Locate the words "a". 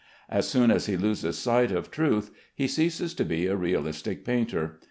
3.45-3.55